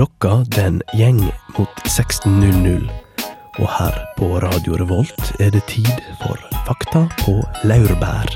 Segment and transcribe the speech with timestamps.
[0.00, 1.18] Klokka den gjeng
[1.58, 2.86] mot 16.00.
[3.60, 5.90] Og her på Radio Revolt er det tid
[6.22, 7.34] for Fakta på
[7.68, 8.32] laurbær.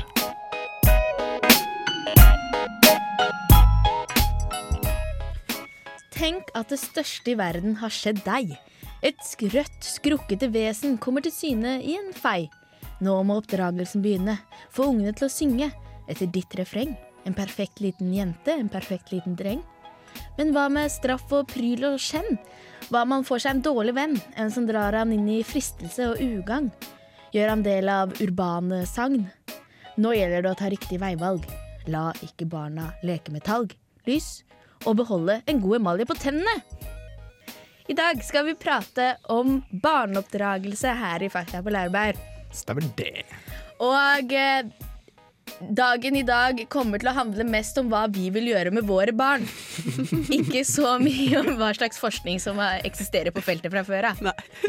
[6.13, 8.53] Tenk at det største i verden har skjedd deg.
[9.01, 12.43] Et skrøtt, skrukkete vesen kommer til syne i en fei.
[13.01, 14.37] Nå må oppdragelsen begynne.
[14.69, 15.73] Få ungene til å synge
[16.05, 16.93] etter ditt refreng.
[17.25, 19.65] En perfekt liten jente, en perfekt liten dreng.
[20.37, 22.37] Men hva med straff og pryl og skjenn?
[22.89, 26.11] Hva om han får seg en dårlig venn, en som drar han inn i fristelse
[26.11, 26.69] og ugagn?
[27.35, 29.25] Gjør han del av urbane sagn?
[29.99, 31.45] Nå gjelder det å ta riktig veivalg.
[31.91, 33.73] La ikke barna leke med talg,
[34.07, 34.43] lys
[34.85, 36.55] og beholde en god emalje på tennene.
[37.87, 42.17] I dag skal vi prate om barneoppdragelse her i Fakta på Lærbær.
[42.55, 43.25] Stemmer det.
[43.83, 44.65] Og eh,
[45.75, 49.13] dagen i dag kommer til å handle mest om hva vi vil gjøre med våre
[49.15, 49.45] barn.
[50.37, 54.23] Ikke så mye om hva slags forskning som eksisterer på feltet fra før av.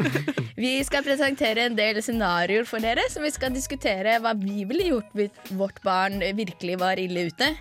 [0.57, 4.87] Vi skal presentere en del scenarioer for dere, som vi skal diskutere hva vi ville
[4.87, 7.51] gjort hvis vårt barn virkelig var ille ute.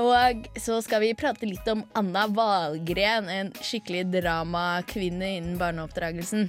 [0.00, 6.48] Og så skal vi prate litt om Anna Valgren, en skikkelig dramakvinne innen barneoppdragelsen.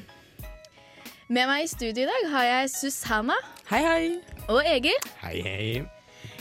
[1.32, 3.38] Med meg i studio i dag har jeg Susanna
[3.70, 4.08] Hei, hei.
[4.52, 4.98] og Egil.
[5.22, 5.68] Hei, hei.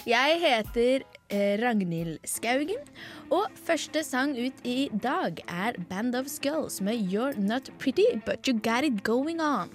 [0.08, 2.80] Jeg heter eh, Ragnhild Skaugen,
[3.30, 8.48] og første sang ut i dag er Band of Skulls med You're Not Pretty, But
[8.50, 9.70] You Got It Going On.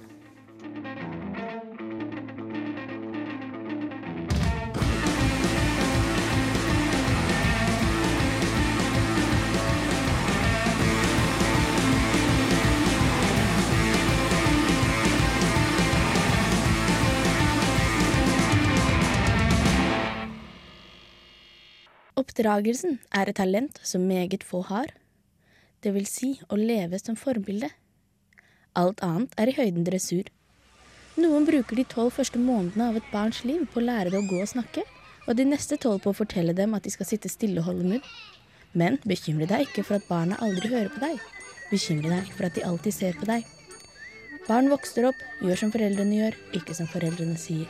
[22.15, 24.87] Oppdragelsen er et talent som meget få har,
[25.83, 27.67] det vil si å leve som forbilde.
[28.79, 30.29] Alt annet er i høyden dressur.
[31.19, 34.29] Noen bruker de tolv første månedene av et barns liv på å lære det å
[34.29, 34.85] gå og snakke,
[35.27, 37.91] og de neste tolv på å fortelle dem at de skal sitte stille og holde
[37.91, 38.09] munn.
[38.71, 41.19] Men bekymre deg ikke for at barna aldri hører på deg.
[41.67, 43.43] Bekymre deg for at de alltid ser på deg.
[44.47, 47.67] Barn vokser opp, gjør som foreldrene gjør, ikke som foreldrene sier.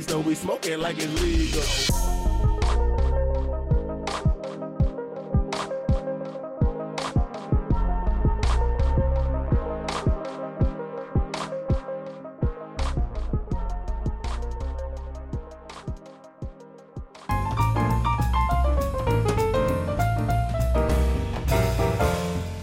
[0.00, 1.62] The police, though we smoke it like it's legal.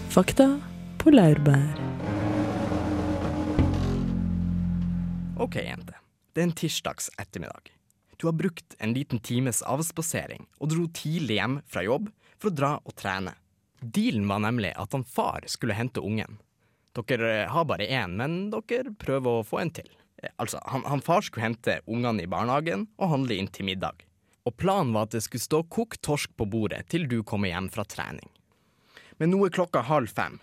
[0.08, 0.60] Fakta
[0.98, 1.74] på laurbær.
[5.36, 5.83] Ok, jente.
[6.34, 7.70] Det er en tirsdags ettermiddag.
[8.18, 12.08] Du har brukt en liten times avspasering og dro tidlig hjem fra jobb
[12.42, 13.36] for å dra og trene.
[13.78, 16.40] Dealen var nemlig at han far skulle hente ungen.
[16.94, 19.88] Dere har bare én, men dere prøver å få en til.
[20.40, 24.02] Altså, han, han far skulle hente ungene i barnehagen og handle inn til middag.
[24.44, 27.70] Og planen var at det skulle stå kokt torsk på bordet til du kommer hjem
[27.72, 28.26] fra trening.
[29.20, 30.40] Men nå er klokka halv fem,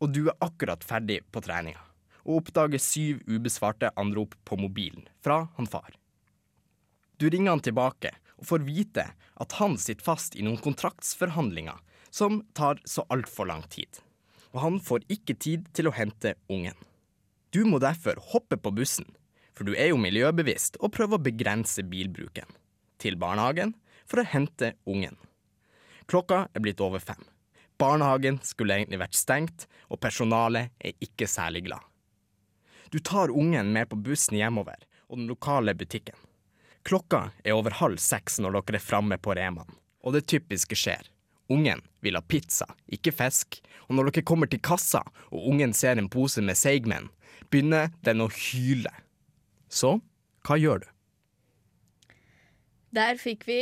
[0.00, 1.82] og du er akkurat ferdig på treninga,
[2.26, 5.94] og oppdager syv ubesvarte anrop på mobilen fra han far.
[7.16, 11.78] Du ringer han tilbake og får vite at han sitter fast i noen kontraktsforhandlinger
[12.10, 13.88] som tar så altfor lang tid,
[14.52, 16.76] og han får ikke tid til å hente ungen.
[17.54, 19.06] Du må derfor hoppe på bussen,
[19.56, 22.48] for du er jo miljøbevisst og prøver å begrense bilbruken,
[23.00, 23.72] til barnehagen
[24.04, 25.16] for å hente ungen.
[26.06, 27.22] Klokka er blitt over fem.
[27.80, 31.82] Barnehagen skulle egentlig vært stengt, og personalet er ikke særlig glad.
[32.90, 34.78] Du tar ungen med på bussen hjemover
[35.08, 36.16] og den lokale butikken.
[36.86, 41.08] Klokka er over halv seks når dere er framme på Remaen, og det typiske skjer.
[41.50, 45.98] Ungen vil ha pizza, ikke fisk, og når dere kommer til kassa og ungen ser
[45.98, 47.08] en pose med seigmenn,
[47.50, 48.92] begynner den å hyle.
[49.68, 49.98] Så
[50.46, 50.88] hva gjør du?
[52.94, 53.60] Der fikk vi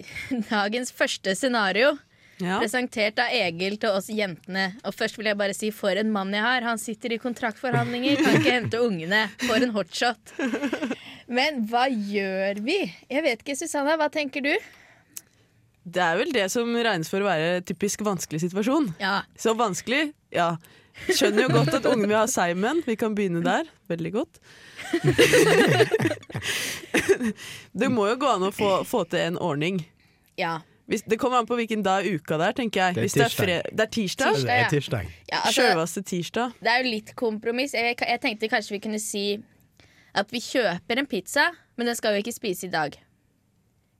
[0.52, 1.96] dagens første scenario.
[2.40, 2.58] Ja.
[2.62, 4.70] Presentert av Egil til oss jentene.
[4.88, 6.64] Og først vil jeg bare si for en mann jeg har.
[6.66, 9.26] Han sitter i kontraktforhandlinger, kan ikke hente ungene.
[9.44, 10.34] For en hotshot.
[11.30, 12.80] Men hva gjør vi?
[13.10, 14.52] Jeg vet ikke, Susanna, hva tenker du?
[15.90, 18.92] Det er vel det som regnes for å være typisk vanskelig situasjon.
[19.00, 19.20] Ja.
[19.38, 20.54] Så vanskelig, ja.
[21.08, 22.82] Skjønner jo godt at ungen vil ha seigmenn.
[22.84, 23.68] Vi kan begynne der.
[23.88, 24.40] Veldig godt.
[27.80, 29.84] det må jo gå an å få, få til en ordning.
[30.40, 30.58] ja.
[30.90, 32.94] Hvis, det kommer an på hvilken dag i uka det er, tenker jeg.
[32.96, 33.44] Det er Hvis det er, tirsdag.
[33.46, 34.38] fre det er tirsdag.
[34.40, 35.12] Det er tirsdag.
[35.30, 36.56] ja altså, tirsdag.
[36.58, 37.76] det er jo litt kompromiss.
[37.78, 39.22] Jeg, jeg tenkte kanskje vi kunne si
[40.18, 41.46] at vi kjøper en pizza,
[41.78, 42.98] men den skal vi ikke spise i dag.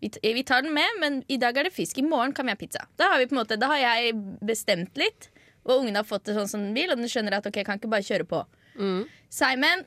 [0.02, 2.02] Vi, vi tar den med, men i dag er det fisk.
[2.02, 2.82] I morgen kan vi ha pizza.
[2.98, 5.30] Da har, vi på en måte, da har jeg bestemt litt,
[5.62, 7.68] og ungen har fått det sånn som de vil, og den skjønner at ok, jeg
[7.68, 8.42] kan ikke bare kjøre på.
[9.30, 9.86] Simon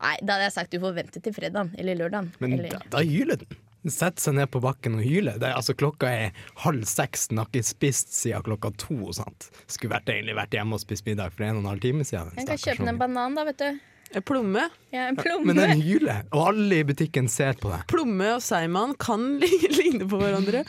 [0.00, 2.30] Nei, da hadde jeg sagt du får vente til fredagen eller lørdagen.
[2.40, 3.58] Men eller, da, da hyler den.
[3.80, 5.38] Den setter seg ned på bakken og hyler.
[5.40, 6.34] Det er, altså, klokka er
[6.66, 8.98] halv seks, den har ikke spist siden klokka to.
[9.16, 9.48] Sant?
[9.66, 12.34] Skulle vært, egentlig vært hjemme og spist middag for en og en halv time siden.
[12.36, 13.80] jeg kan kjøpe en banan, da, vet du.
[14.10, 14.64] En Plomme.
[14.90, 15.46] Ja, en plomme.
[15.46, 17.84] Men den hyler, og alle i butikken ser på deg.
[17.92, 19.38] Plomme og seigmann kan
[19.78, 20.64] ligne på hverandre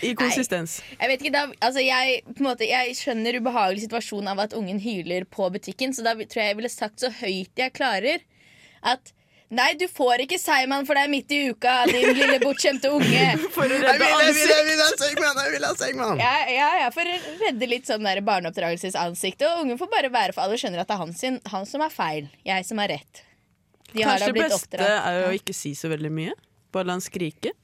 [0.00, 0.78] i konsistens.
[0.94, 4.56] Jeg vet ikke, da, altså jeg, på en måte, jeg skjønner ubehagelig situasjon av at
[4.56, 8.24] ungen hyler på butikken, så da tror jeg jeg ville sagt så høyt jeg klarer
[8.80, 9.12] at
[9.48, 13.22] Nei, du får ikke Simon, for det er midt i uka, din lille bortskjemte unge.
[13.54, 15.40] For å redde jeg vil ha Segman!
[15.40, 16.20] Jeg vil ha Segman!
[16.20, 19.46] Ja, ja, ja, for å redde litt sånn der barneoppdragelsesansikt.
[19.48, 21.84] Og ungen får bare være for alle skjønner at det er han, sin, han som
[21.86, 23.24] er feil, jeg som har rett.
[23.94, 26.36] De har da Kanskje det beste er jo å ikke si så veldig mye.
[26.76, 27.54] Bare la han skrike.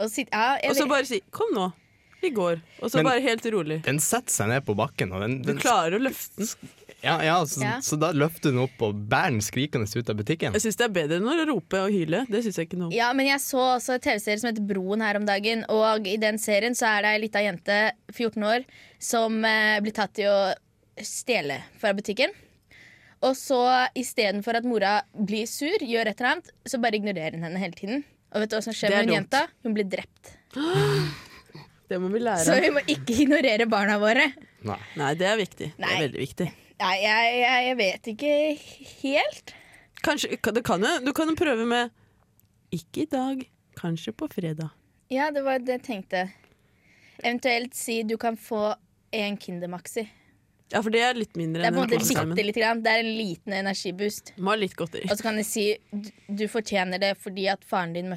[0.00, 1.68] Og, sitt, ja, jeg Og så bare si 'kom nå'.
[2.24, 2.62] Vi går.
[2.80, 3.82] Og så Men- bare helt rolig.
[3.84, 6.70] Den setter seg ned på bakken, og den, Du klarer å løfte den.
[7.04, 7.72] ja, ja, så, Ja.
[7.84, 10.52] så da løfter den opp og bærer den skrikende ut av butikken.
[10.56, 12.24] Jeg syns det er bedre enn å rope og hyle.
[12.30, 12.92] Det syns jeg ikke noe om.
[12.96, 15.64] Ja, men jeg så også en TV-serie som heter Broen her om dagen.
[15.68, 18.64] Og i den serien så er det ei lita jente, 14 år,
[18.98, 20.54] som eh, blir tatt i å
[21.02, 22.30] stjele fra butikken.
[23.24, 27.42] Og så istedenfor at mora blir sur, gjør et eller annet, så bare ignorerer hun
[27.42, 28.04] henne hele tiden.
[28.34, 29.46] Og vet du hva som skjer er med hun jenta?
[29.62, 30.34] Hun blir drept.
[31.88, 32.44] Det må vi lære.
[32.46, 34.30] Så vi må ikke ignorere barna våre.
[34.64, 34.78] Nei.
[34.96, 35.68] Nei, det er viktig.
[35.76, 36.46] Det er veldig viktig.
[36.80, 38.30] Nei, jeg, jeg, jeg vet ikke
[39.02, 39.52] helt.
[40.04, 41.90] Kanskje, kan- det kan jo, du kan jo prøve med
[42.72, 43.44] 'ikke i dag,
[43.76, 44.70] kanskje på fredag'.
[45.10, 46.24] Ja, det var det jeg tenkte.
[47.22, 48.74] Eventuelt si du kan få
[49.12, 50.08] en Kinder Maxi.
[50.74, 52.00] Ja, for det er litt mindre Det er på en måte
[52.34, 52.80] bitte lite grann.
[52.82, 54.32] Det er en liten energiboost.
[54.42, 55.06] Må ha litt godteri.
[55.06, 56.08] Og så kan jeg si du,
[56.42, 58.10] du fortjener det fordi at faren din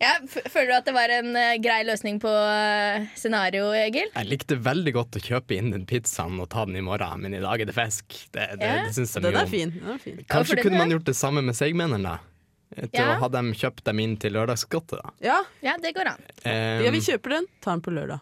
[0.00, 0.14] Ja,
[0.48, 4.08] føler du at det var en uh, grei løsning på uh, scenarioet, Egil?
[4.14, 7.36] Jeg likte veldig godt å kjøpe inn den pizzaen og ta den i morgen, men
[7.36, 8.06] i dag er det fisk.
[8.32, 8.78] Det, det, Ja.
[8.86, 9.52] det syns jeg Den mye er om.
[9.52, 9.74] fin.
[9.76, 10.22] Den er fin.
[10.32, 12.29] Kanskje ja, kunne man gjort det samme med seigmennene, da.
[12.74, 13.16] Til Ja.
[13.16, 15.10] å ha dem kjøpt dem inn til lørdagsgodtet, da.
[15.20, 16.20] Ja, Ja, det går an.
[16.44, 17.46] Um, ja, vi kjøper den.
[17.60, 18.20] Tar den på lørdag.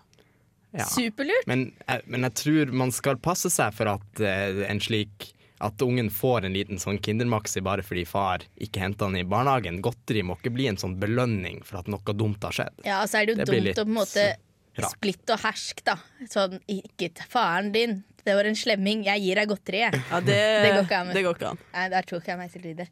[0.73, 0.85] ja.
[0.85, 1.47] Superlurt.
[1.47, 5.77] Men, jeg- men jeg tror man skal passe seg for at uh, en slik at
[5.83, 9.81] ungen får en liten sånn Kindermaxi bare fordi far ikke henter den i barnehagen.
[9.83, 12.85] Godteri må ikke bli en sånn belønning for at noe dumt har skjedd.
[12.85, 14.37] Ja, altså så er det jo Det dumt å på en måte
[14.79, 15.97] splitt og hersk, da.
[16.31, 18.05] Sånn ikke faren din.
[18.29, 19.07] Det var en slemming.
[19.07, 20.01] Jeg gir deg godteri, jeg.
[20.11, 21.13] Ja, det, Det går ikke an.
[21.17, 21.61] Det går ikke an.
[21.73, 22.91] Nei, der tok jeg meg til lyder.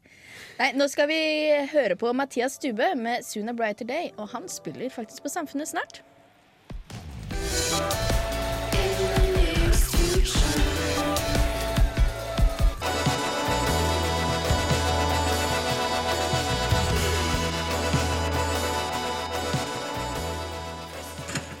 [0.57, 1.19] Nei, nå skal vi
[1.75, 5.69] høre på Mathias Stube med 'Soon a Brighter Day', og han spiller faktisk på Samfunnet
[5.69, 6.01] snart.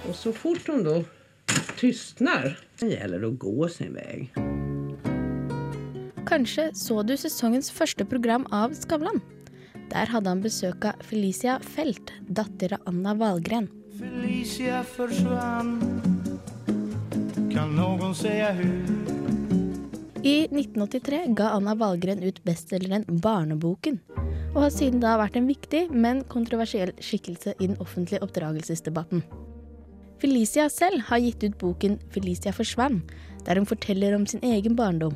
[0.07, 1.03] Og så fort hun då
[1.77, 4.29] tystnar, det gjelder att gå sin vei.
[6.27, 9.21] Kanskje så du sesongens første program av Skavlan.
[9.91, 13.69] Der hadde han besøk av Felicia Felt, datter av Anna Wahlgren.
[13.99, 15.79] Felicia försvann
[17.53, 18.83] Kan noen säga hur?
[20.23, 23.99] I 1983 ga Anna Wahlgren ut bestselgeren Barneboken,
[24.55, 29.23] og har siden da vært en viktig, men kontroversiell skikkelse i den offentlige oppdragelsesdebatten.
[30.17, 33.03] Felicia selv har gitt ut boken 'Felicia forsvann',
[33.45, 35.15] der hun forteller om sin egen barndom.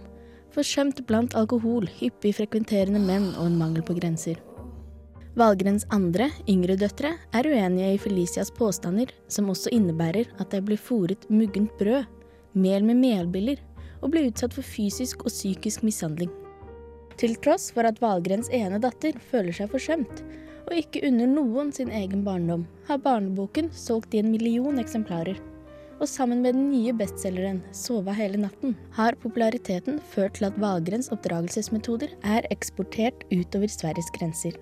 [0.53, 4.37] Forsømt blant alkohol, hyppig frekventerende menn og en mangel på grenser.
[5.35, 10.77] Valgrens andre, yngre døtre, er uenige i Felicias påstander, som også innebærer at de blir
[10.77, 12.03] fòret muggent brød,
[12.53, 13.57] mel med melbiller,
[14.01, 16.29] og ble utsatt for fysisk og psykisk mishandling.
[17.17, 20.21] Til tross for at Valgrens ene datter føler seg forsømt,
[20.71, 25.35] og ikke under noen sin egen barndom, har barneboken solgt i en million eksemplarer.
[26.01, 31.11] Og sammen med den nye bestselgeren 'Sova hele natten' har populariteten ført til at Valgrens
[31.11, 34.57] oppdragelsesmetoder er eksportert utover Sveriges grenser.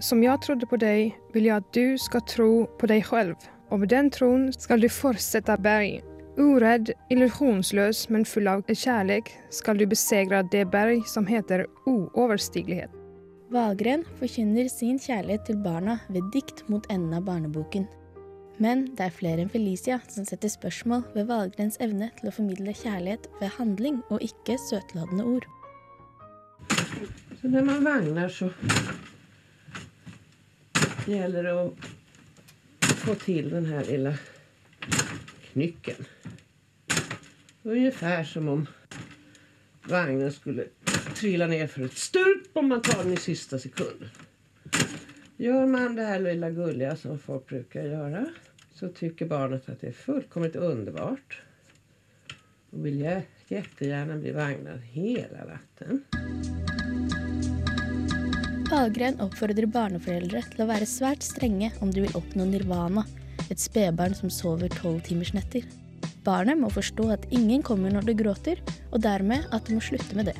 [0.00, 3.36] Som jeg trodde på deg, vil jeg at du skal tro på deg selv.
[3.70, 6.02] Og med den troen skal du fortsette berg.
[6.38, 12.97] Uredd, illusjonsløs, men full av kjærlighet skal du besegre det berg som heter oöverstiglighet.
[13.48, 17.86] Valgren forkynner sin kjærlighet til barna ved dikt mot enden av barneboken.
[18.60, 22.74] Men det er flere enn Felicia som setter spørsmål ved Valgrens evne til å formidle
[22.76, 25.46] kjærlighet ved handling og ikke søtladende ord.
[27.40, 28.50] Så når man vagnar så
[31.08, 31.66] gjelder det å
[33.00, 34.12] få til den her lille
[35.54, 36.04] knykken.
[37.64, 38.68] Ungefär som om
[39.88, 40.68] vagnen skulle
[41.14, 44.08] trilla ner för ett stup om man tar den i sista sekunden.
[45.36, 48.26] Gör man det här lilla gulliga som folk brukar göra
[48.74, 51.40] så tycker barnet att det är fullkomligt underbart
[52.70, 56.04] och vill jä- jättegärna bli vagnad hela natten.
[58.70, 63.06] Valgren oppfordrer barneforeldre til å være svært strenge om de vil oppnå nirvana,
[63.48, 65.64] et spedbarn som sover tolvtimersnetter.
[66.26, 68.60] Barnet må forstå at ingen kommer når det gråter,
[68.92, 70.36] og dermed at det må slutte med det.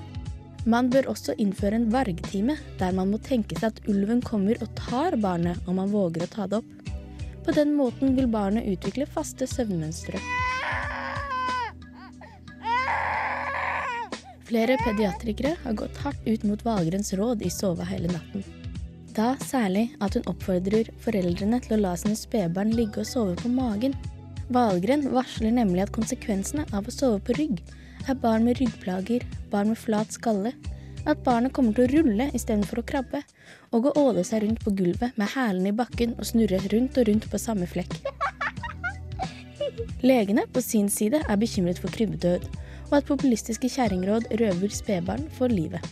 [0.67, 4.73] Man bør også innføre en vargtime, der man må tenke seg at ulven kommer og
[4.79, 6.93] tar barnet om man våger å ta det opp.
[7.47, 10.21] På den måten vil barnet utvikle faste søvnmønstre.
[14.49, 18.45] Flere pediatrikere har gått hardt ut mot Valgrens råd i Sove hele natten.
[19.17, 23.51] Da særlig at hun oppfordrer foreldrene til å la sine spedbarn ligge og sove på
[23.53, 23.97] magen.
[24.55, 27.61] Valgren varsler nemlig at konsekvensene av å sove på rygg
[28.11, 30.53] er barn med ryggplager, barn med flat skalle,
[31.09, 33.23] at barnet kommer til å rulle istedenfor å krabbe,
[33.73, 37.09] og å åle seg rundt på gulvet med hælene i bakken og snurre rundt og
[37.09, 37.99] rundt på samme flekk.
[40.03, 42.45] Legene på sin side er bekymret for krybbedød,
[42.89, 45.83] og at populistiske kjerringråd røver spedbarn for livet.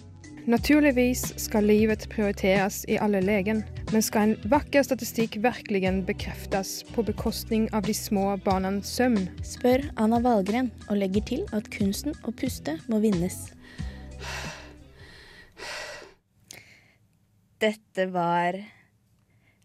[0.47, 7.03] Naturligvis skal livet prioriteres i alle lägen, men skal en vakker statistikk virkelig bekreftes på
[7.03, 9.25] bekostning av de små barnens søvn?
[9.43, 13.41] Spør Anna Valgren, og legger til at kunsten å puste må vinnes.
[17.59, 18.61] Dette var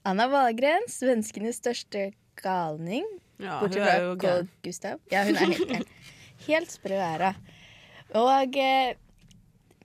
[0.02, 2.08] Anna Valgren, svenskenes største
[2.42, 3.06] galning.
[3.38, 4.34] Ja, hun Bortsett er fra.
[4.66, 5.06] Gustav.
[5.14, 5.96] Ja, hun er helt.
[6.50, 7.48] Helt sprø er hun.
[8.18, 8.98] Og eh,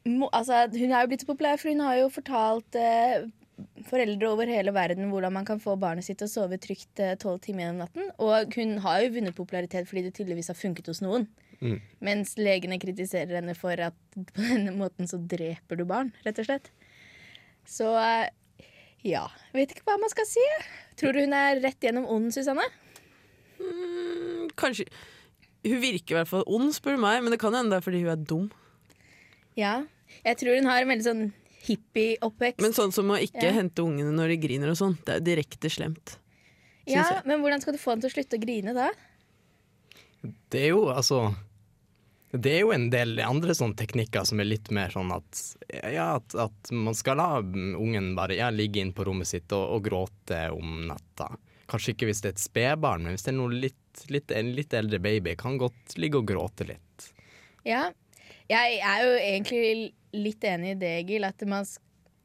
[0.06, 3.26] altså, hun er jo blitt så populær, for hun har jo fortalt eh,
[3.88, 7.40] foreldre over hele verden hvordan man kan få barnet sitt til å sove trygt tolv
[7.44, 8.12] timer gjennom natten.
[8.22, 11.26] Og hun har jo vunnet popularitet fordi det tydeligvis har funket hos noen.
[11.60, 11.78] Mm.
[12.04, 13.96] Mens legene kritiserer henne for at
[14.34, 16.70] på denne måten så dreper du barn, rett og slett.
[17.66, 18.28] Så eh,
[19.06, 20.44] ja, vet ikke hva man skal si.
[20.98, 22.64] Tror du hun er rett gjennom ond, Susanne?
[23.56, 24.84] Mm, Kanskje
[25.64, 27.84] Hun virker i hvert fall ond, spør du meg, men det kan hende det er
[27.86, 28.48] fordi hun er dum.
[29.58, 29.74] Ja.
[30.24, 31.24] Jeg tror hun har en veldig sånn
[31.66, 32.62] hippie-oppvekst.
[32.62, 33.52] Men sånn som å ikke Ja.
[33.56, 36.18] hente ungene når de griner og sånn, det er direkte slemt.
[36.86, 37.22] ja, jeg.
[37.26, 38.90] Men hvordan skal du få dem til å slutte å grine da?
[40.50, 41.34] Det er jo altså
[42.32, 45.56] Det er jo en del andre sånne teknikker som er litt mer sånn at
[45.92, 49.76] Ja, at, at man skal la ungen bare ja, ligge inn på rommet sitt og,
[49.76, 51.30] og gråte om natta.
[51.70, 54.52] Kanskje ikke hvis det er et spedbarn, men hvis det er noe litt, litt, en
[54.54, 57.08] litt eldre baby, kan godt ligge og gråte litt.
[57.64, 57.88] Ja.
[58.50, 61.26] Jeg er jo egentlig litt enig i det, Egil.
[61.28, 61.66] At man,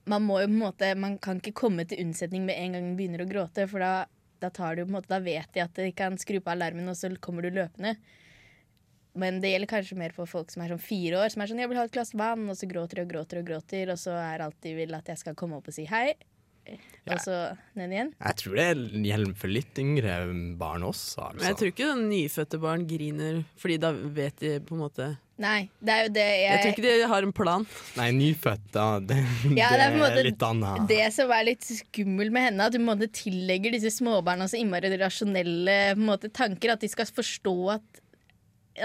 [0.10, 2.90] man må jo på en måte Man kan ikke komme til unnsetning med en gang
[2.90, 3.94] man begynner å gråte, for da,
[4.44, 6.90] da tar du på en måte Da vet de at de kan skru på alarmen,
[6.92, 7.98] og så kommer du løpende.
[9.12, 11.60] Men det gjelder kanskje mer for folk som er sånn fire år, som er sånn
[11.60, 13.98] 'jeg vil ha et glass vann', og så gråter de og gråter og gråter, og
[14.00, 16.14] så er alt de vil at jeg skal komme opp og si hei.
[17.12, 17.36] Og så
[17.76, 18.10] ned igjen.
[18.22, 18.66] Jeg tror det
[19.08, 20.14] gjelder for litt yngre
[20.60, 21.32] barn også.
[21.34, 21.58] Men jeg Altså.
[21.60, 25.08] tror ikke nyfødte barn griner, Fordi da vet de på en måte
[25.42, 27.66] Nei, det er jo det Jeg tror ikke de har en plan.
[27.98, 29.00] Nei, nyfødte, da.
[29.00, 29.18] Det,
[29.58, 30.86] Ja, det er på en måte litt annet.
[30.88, 34.46] Det som er litt skummelt med henne, at du på en måte tillegger disse småbarna
[34.48, 36.76] så innmari rasjonelle på en måte, tanker.
[36.76, 38.02] At de skal forstå at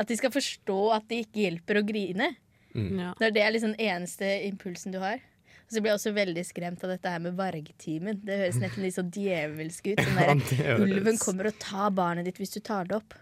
[0.01, 2.33] At de skal forstå at det ikke hjelper å grine.
[2.75, 3.13] Ja.
[3.21, 5.21] Det er det er liksom eneste impulsen du har.
[5.67, 8.21] Og så blir jeg også veldig skremt av dette her med vargtimen.
[8.23, 10.03] Det høres nesten litt så djevelsk ut.
[10.07, 13.17] Sånn der, Ulven kommer og tar barnet ditt hvis du tar det opp.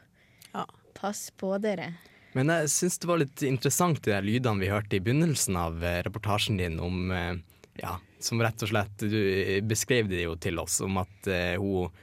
[0.53, 0.67] Ja.
[0.95, 1.95] Pass på dere.
[2.35, 5.85] Men jeg syns det var litt interessant de der lydene vi hørte i begynnelsen av
[5.87, 7.35] eh, reportasjen din om eh,
[7.81, 9.17] Ja, som rett og slett Du
[9.67, 11.95] beskrev det jo til oss om at eh, hun,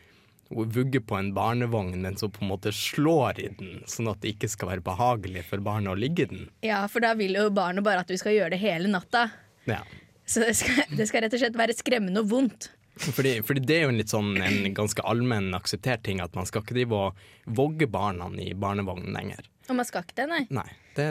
[0.52, 4.24] hun vugger på en barnevogn, men så på en måte slår i den, sånn at
[4.24, 6.50] det ikke skal være behagelig for barnet å ligge i den.
[6.66, 9.30] Ja, for da vil jo barnet bare at du skal gjøre det hele natta.
[9.70, 9.84] Ja.
[10.32, 12.70] Så det skal, det skal rett og slett være skremmende og vondt.
[13.02, 16.48] Fordi, fordi det er jo en litt sånn en ganske allmenn akseptert ting at man
[16.48, 17.22] skal ikke drive og
[17.58, 19.48] vogge barna i barnevognen lenger.
[19.72, 20.42] Og man skal ikke det, nei.
[20.52, 21.06] Nei, det,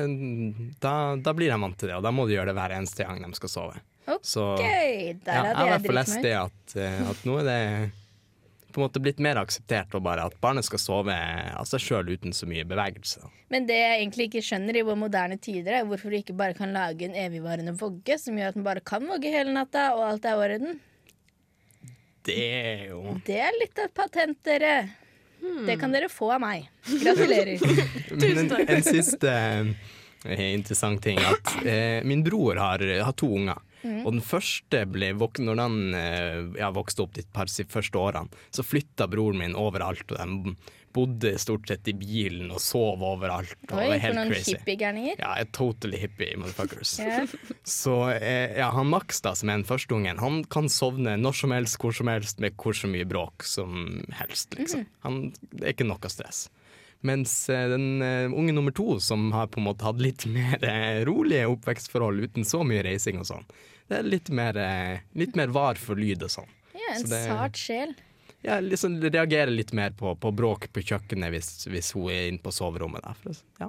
[0.84, 3.06] da, da blir de vant til det, og da må de gjøre det hver eneste
[3.08, 3.80] gang de skal sove.
[4.10, 6.76] Ok, Så der ja, jeg hadde har i jeg hvert fall dritt lest det at,
[6.76, 7.60] eh, at nå er det
[8.72, 12.12] på en måte blitt mer akseptert og bare at barnet skal sove av seg sjøl
[12.14, 13.26] uten så mye bevegelse.
[13.52, 16.56] Men det jeg egentlig ikke skjønner i vår moderne tider, er hvorfor du ikke bare
[16.58, 20.06] kan lage en evigvarende vogge som gjør at den bare kan vogge hele natta, og
[20.06, 20.80] alt er i orden.
[22.26, 24.74] Det er jo Det er litt av et patent, dere.
[25.40, 26.68] Det kan dere få av meg.
[27.00, 27.56] Gratulerer.
[28.10, 31.20] Tusen en, en siste eh, interessant ting.
[31.24, 33.62] At eh, min bror har, har to unger.
[33.82, 34.02] Mm.
[34.04, 37.24] Og den første ble når han eh, ja, vokste opp de
[37.70, 40.04] første årene, så flytta broren min overalt.
[40.12, 40.54] Og de
[40.92, 43.54] bodde stort sett i bilen og sov overalt.
[43.70, 44.56] Og Oi, for noen crazy.
[44.56, 45.20] hippiegærninger.
[45.22, 46.96] Ja, totally hippie motherfuckers.
[46.98, 47.30] yeah.
[47.80, 51.38] Så eh, ja, han Max, da, som er den første ungen, han kan sovne når
[51.42, 54.88] som helst, hvor som helst, med hvor så mye bråk som helst, liksom.
[55.06, 55.22] Han,
[55.54, 56.48] det er ikke noe stress.
[57.06, 60.60] Mens eh, den eh, unge nummer to, som har på en måte hatt litt mer
[60.66, 63.46] eh, rolige oppvekstforhold uten så mye reising og sånn,
[63.88, 64.54] det er litt mer,
[65.18, 66.50] litt mer var for lyd og sånn.
[66.76, 67.94] Ja, en Så det- sart sjel.
[68.44, 72.40] Ja, liksom reagerer litt mer på, på bråk på kjøkkenet hvis, hvis hun er inne
[72.40, 73.04] på soverommet.
[73.04, 73.68] Der, ja.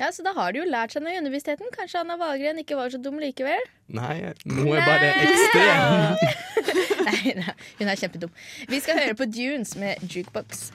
[0.00, 1.68] Ja, så da har du jo lært seg noe i underbevisstheten.
[1.76, 3.60] Kanskje Anna Wahlgren ikke var så dum likevel?
[3.92, 6.16] Nei, nå er bare ekstrem.
[7.10, 8.32] Nei, nei, hun er kjempedum.
[8.70, 10.70] Vi skal høre på Dunes med Jukebox.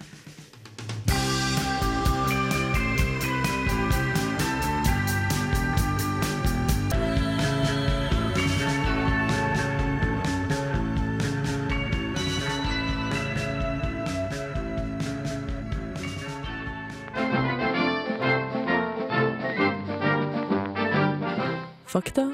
[21.96, 22.26] Fakta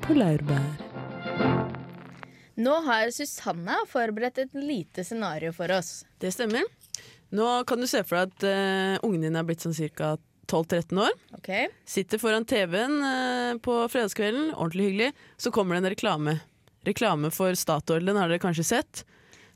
[0.00, 0.78] på laurbær.
[2.56, 6.06] Nå har Susanna forberedt et lite scenario for oss.
[6.16, 6.64] Det stemmer.
[7.36, 10.14] Nå kan du se for deg at uh, ungen din er blitt sånn ca.
[10.48, 11.12] 12-13 år.
[11.36, 11.68] Okay.
[11.84, 15.10] Sitter foran TV-en uh, på fredagskvelden, ordentlig hyggelig.
[15.36, 16.38] Så kommer det en reklame.
[16.88, 19.04] Reklame for Statoil, den har dere kanskje sett.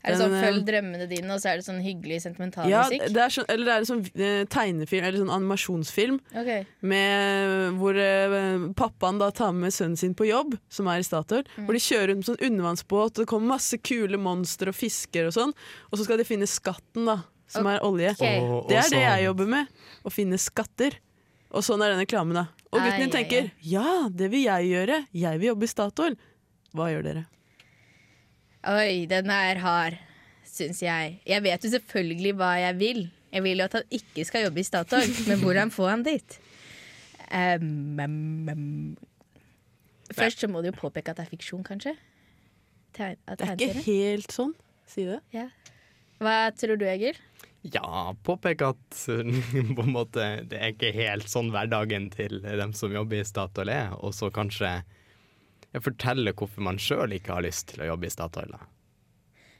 [0.05, 2.83] Er det sånn eh, Følg drømmene dine, og så er det sånn hyggelig, sentimental Ja,
[2.85, 3.05] musikk?
[3.15, 6.67] det er sånn, eller det er sånn eh, tegnefilm, eller sånn animasjonsfilm, okay.
[6.85, 11.47] med, hvor eh, pappaen da tar med sønnen sin på jobb, som er i Statoil.
[11.57, 15.31] Hvor de kjører rundt med sånn undervannsbåt, og det kommer masse kule monstre og fisker
[15.31, 15.55] og sånn.
[15.89, 17.19] Og så skal de finne skatten, da,
[17.51, 18.13] som er olje.
[18.13, 18.45] Okay.
[18.69, 19.83] Det er det jeg jobber med.
[20.05, 20.99] Å finne skatter.
[21.55, 22.47] Og sånn er den reklamen, da.
[22.73, 25.05] Og gutten din tenker ja, det vil jeg gjøre.
[25.15, 26.17] Jeg vil jobbe i Statoil.
[26.75, 27.23] Hva gjør dere?
[28.65, 29.97] Oi, den er hard,
[30.49, 31.19] syns jeg.
[31.29, 33.03] Jeg vet jo selvfølgelig hva jeg vil.
[33.35, 36.39] Jeg vil jo at han ikke skal jobbe i Statoil, men hvordan få han dit?
[37.29, 38.97] Um, um, um.
[40.15, 41.93] Først så må du jo påpeke at det er fiksjon, kanskje?
[42.95, 44.53] Tegn, Det er ikke helt sånn.
[44.89, 45.19] Si det.
[45.35, 45.49] Ja.
[46.21, 47.17] Hva tror du, Egil?
[47.65, 48.99] Ja, påpeke at
[49.77, 53.73] på en måte, det er ikke helt sånn hverdagen til dem som jobber i Statoil
[53.73, 54.79] er, og så kanskje
[55.75, 58.55] ja, fortelle hvorfor man sjøl ikke har lyst til å jobbe i Statoil.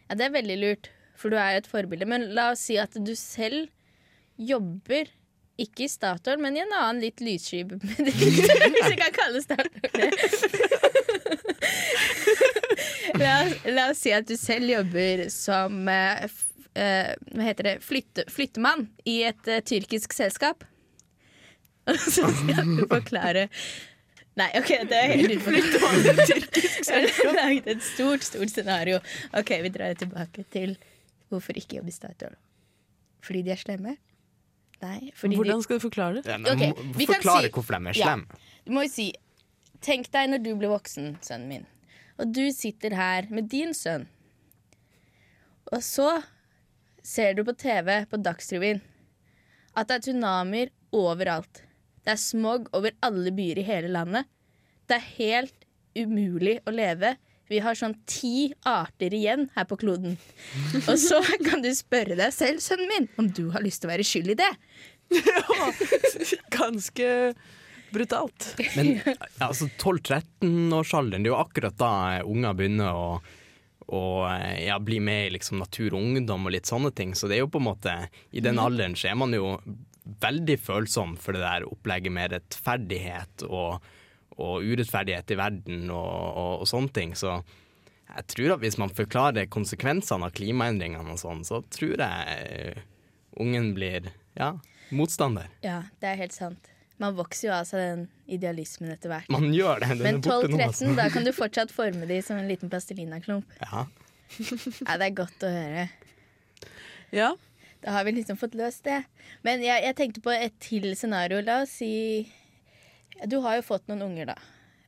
[0.07, 2.07] Ja, Det er veldig lurt, for du er jo et forbilde.
[2.07, 3.67] Men la oss si at du selv
[4.39, 5.11] jobber
[5.59, 7.99] ikke i Statoil, men i en annen litt lyssky bedrift,
[8.75, 10.09] hvis jeg kan kalle Statoil det.
[13.15, 13.35] La,
[13.71, 16.25] la oss si at du selv jobber som eh,
[16.75, 20.65] eh, hva heter det, flytte, flyttemann i et eh, tyrkisk selskap.
[21.91, 23.47] Og så skal du forklare
[24.35, 25.55] Nei, OK, det er helt utenfor.
[26.91, 28.97] Jeg laget et stort, stort scenario.
[29.39, 30.73] OK, vi drar tilbake til
[31.31, 32.35] hvorfor ikke jobbe i Statoil.
[33.25, 33.95] Fordi de er slemme?
[34.83, 36.25] Nei, fordi Hvordan skal du forklare det?
[36.29, 38.27] Ja, men Ok, må vi kan Forklare si- hvorfor de er slemme.
[38.27, 39.07] Ja, Du må jo si
[39.85, 41.65] Tenk deg når du blir voksen, sønnen min,
[42.17, 44.07] og du sitter her med din sønn.
[45.71, 46.07] Og så
[47.05, 48.79] ser du på TV på Dagsrevyen
[49.77, 51.61] at det er tsunamier overalt.
[52.05, 54.29] Det er smog over alle byer i hele landet.
[54.85, 55.65] Det er helt
[55.97, 57.15] umulig å leve.
[57.49, 60.17] Vi har sånn ti arter igjen her på kloden.
[60.89, 63.93] Og så kan du spørre deg selv, sønnen min, om du har lyst til å
[63.93, 64.51] være skyld i det.
[65.13, 65.71] Ja,
[66.57, 67.09] Ganske
[67.93, 68.51] brutalt.
[68.75, 68.99] Men
[69.41, 71.91] altså 12-13-årsalderen, det er jo akkurat da
[72.25, 73.09] unger begynner å,
[73.93, 74.03] å
[74.61, 77.13] ja, bli med i liksom natur og ungdom og litt sånne ting.
[77.17, 77.97] Så det er jo på en måte
[78.29, 79.55] I den alderen så er man jo
[80.05, 83.85] veldig følsom for det der opplegget med rettferdighet og,
[84.37, 87.15] og urettferdighet i verden og, og, og sånne ting.
[87.17, 87.39] Så
[88.11, 92.85] jeg tror at hvis man forklarer konsekvensene av klimaendringene og sånn, så tror jeg
[93.41, 94.53] ungen blir ja,
[94.95, 95.49] motstander.
[95.65, 96.71] Ja, det er helt sant.
[97.01, 99.27] Man vokser jo av seg den idealismen etter hvert.
[99.33, 99.89] Man gjør det.
[99.97, 100.91] Den Men er borte 12-13, altså.
[100.95, 103.57] da kan du fortsatt forme de som en liten plastelinaklump.
[103.65, 103.83] Ja.
[104.35, 105.83] Ja, det er godt å høre.
[107.13, 107.33] Ja.
[107.85, 109.03] Da har vi liksom fått løst det.
[109.45, 111.37] Men jeg, jeg tenkte på et til scenario.
[111.45, 112.25] La oss si
[113.29, 114.37] Du har jo fått noen unger, da.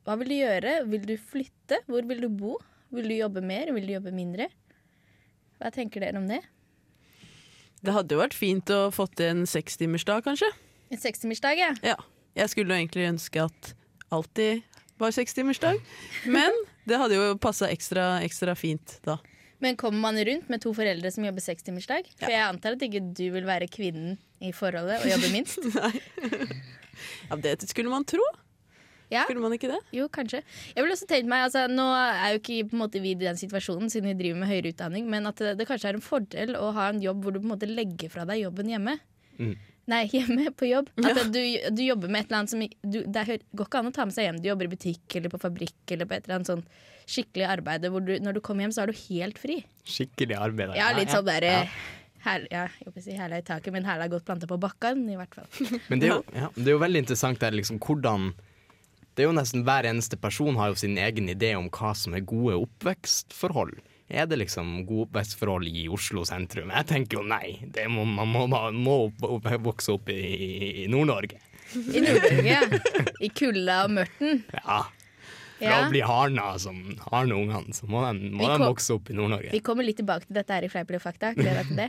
[0.02, 0.72] Hva vil du gjøre?
[0.90, 1.78] Vil du flytte?
[1.86, 2.56] Hvor vil du bo?
[2.90, 3.70] Vil du jobbe mer?
[3.76, 4.48] Vil du jobbe mindre?
[5.60, 6.40] Hva tenker dere om det?
[7.84, 10.50] Det hadde jo vært fint å få til en sekstimersdag, kanskje.
[10.90, 11.72] En sekstimersdag, ja.
[11.86, 11.98] Ja.
[12.38, 13.72] Jeg skulle jo egentlig ønske at
[14.14, 14.64] alltid
[14.98, 15.78] var sekstimersdag,
[16.30, 16.54] men
[16.88, 19.18] det hadde jo passa ekstra, ekstra fint da.
[19.64, 22.10] Men kommer man rundt med to foreldre som jobber sekstimersdag?
[22.20, 25.58] For jeg antar at ikke du vil være kvinnen i forholdet og jobbe minst?
[25.78, 25.94] Nei.
[27.30, 28.22] Ja, det skulle man tro.
[29.08, 29.24] Ja.
[29.24, 29.78] Skulle man ikke det?
[29.94, 30.42] Jo, kanskje.
[30.74, 33.20] Jeg vil også tenke meg, altså, Nå er jo ikke på en måte, vi i
[33.20, 36.04] den situasjonen siden vi driver med høyere utdanning, men at det, det kanskje er en
[36.04, 38.98] fordel å ha en jobb hvor du på en måte legger fra deg jobben hjemme.
[39.38, 39.54] Mm.
[39.88, 40.90] Nei, hjemme på jobb.
[41.00, 41.40] At du,
[41.72, 43.22] du jobber med et eller annet som du, Det
[43.56, 44.40] går ikke an å ta med seg hjem.
[44.44, 46.64] Du jobber i butikk eller på fabrikk eller på et eller annet sånn
[47.08, 49.62] skikkelig arbeid hvor du, når du kommer hjem, så er du helt fri.
[49.88, 50.74] Skikkelig arbeid.
[50.76, 51.62] Ja, litt sånn der Ja.
[52.26, 55.16] her, ja, jeg å si hæla i taket, men hæla godt planta på bakken, i
[55.16, 55.48] hvert fall.
[55.88, 58.32] Men det er, jo, ja, det er jo veldig interessant der, liksom, hvordan
[59.16, 62.12] Det er jo nesten hver eneste person har jo sin egen idé om hva som
[62.14, 63.72] er gode oppvekstforhold.
[64.08, 66.70] Er det liksom gode oppvekstforhold i Oslo sentrum?
[66.72, 67.58] Jeg tenker jo nei.
[67.74, 68.94] Det må, man må, man må
[69.60, 71.36] vokse opp i, i Nord-Norge.
[71.76, 72.62] I Nord-Norge, ja.
[73.20, 74.40] I kulda og mørten.
[74.56, 74.78] Ja.
[75.58, 75.80] For Ja.
[75.82, 76.76] å bli harna som
[77.10, 79.50] harne ungene, så må de, må de kom- vokse opp i Nord-Norge.
[79.52, 81.32] Vi kommer litt tilbake til dette her i Fleip eller fakta.
[81.34, 81.88] Gleder deg til det.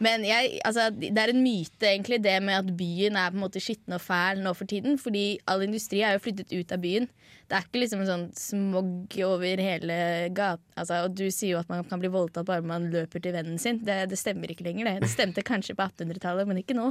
[0.00, 3.42] Men jeg, altså, det er en myte, egentlig, det med at byen er på en
[3.42, 4.96] måte skitten og fæl nå for tiden.
[5.00, 7.08] Fordi all industri er jo flyttet ut av byen.
[7.50, 9.98] Det er ikke liksom en sånn smog over hele
[10.32, 10.64] gata.
[10.80, 13.60] Altså, og du sier jo at man kan bli voldtatt bare man løper til vennen
[13.60, 13.82] sin.
[13.84, 15.04] Det, det stemmer ikke lenger, det.
[15.04, 16.88] Det stemte kanskje på 1800-tallet, men ikke nå.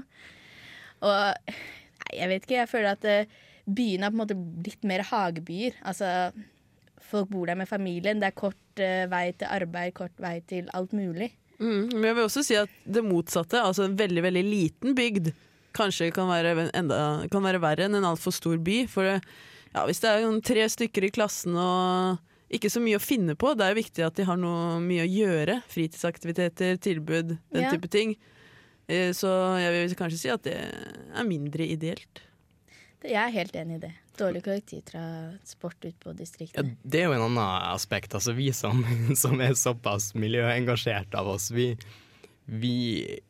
[0.99, 4.85] Og nei, jeg vet ikke, jeg føler at eh, byene har på en måte blitt
[4.85, 5.81] mer hagebyer.
[5.81, 6.31] Altså
[7.09, 8.21] folk bor der med familien.
[8.21, 11.31] Det er kort uh, vei til arbeid, kort vei til alt mulig.
[11.59, 15.33] Mm, men jeg vil også si at det motsatte, altså en veldig veldig liten bygd,
[15.75, 18.85] kanskje kan være, enda, kan være verre enn en altfor stor by.
[18.87, 19.17] For det,
[19.75, 22.17] ja, hvis det er tre stykker i klassen og
[22.49, 25.03] ikke så mye å finne på, det er jo viktig at de har noe mye
[25.05, 25.59] å gjøre.
[25.69, 27.71] Fritidsaktiviteter, tilbud, den Ja.
[27.75, 28.15] type ting.
[28.87, 29.27] Eh, Så
[29.59, 30.55] jeg vil kanskje si at det
[31.13, 32.23] er mindre ideelt.
[33.05, 33.91] Jeg er helt enig i det.
[34.19, 36.13] Dårlig kollektivtransport ut på
[36.51, 38.15] Ja, det er jo en annen aspekt.
[38.17, 38.83] Altså, vi som,
[39.21, 41.69] som er såpass miljøengasjert av oss, vi,
[42.43, 42.73] vi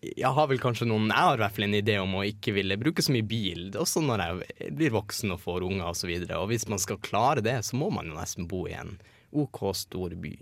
[0.01, 2.55] jeg har vel kanskje noen Jeg har i hvert fall en idé om å ikke
[2.57, 6.15] ville bruke så mye bil, også når jeg blir voksen og får unger osv.
[6.17, 8.73] Og, så og hvis man skal klare det, så må man jo nesten bo i
[8.79, 8.97] en
[9.37, 10.33] OK stor by.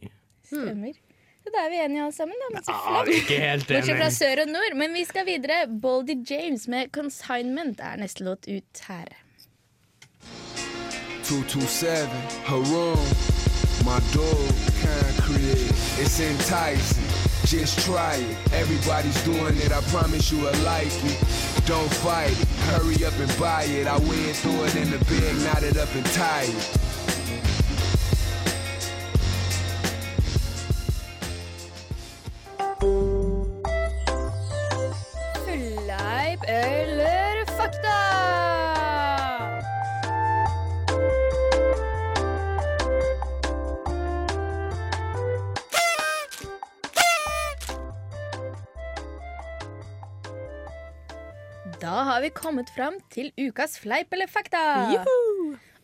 [0.47, 0.95] Stemmer.
[1.47, 2.47] Så da er vi enige alle sammen, da.
[2.53, 3.03] Men så Ja,
[3.51, 4.73] helt Bortsett fra sør og nord.
[4.75, 5.60] Men vi skal videre.
[5.81, 9.07] Boldy James med 'Consignment' er neste låt ut her.
[11.23, 11.88] 227,
[12.51, 13.05] her room,
[13.89, 14.47] my dog,
[14.83, 15.71] concrete.
[16.01, 17.07] It's enticing.
[17.53, 18.36] Just try it.
[18.62, 19.71] Everybody's doing it.
[19.79, 21.17] I promise you will like it.
[21.71, 22.49] Don't fight it.
[22.69, 23.88] Hurry up and buy it.
[23.95, 26.87] I went through it in the bag, knotted up and tied Fleip
[52.47, 54.62] kommet fram til ukas fleip eller fakta.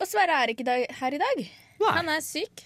[0.00, 1.44] Og Sverre er ikke dag, her i dag.
[1.98, 2.64] Han er syk.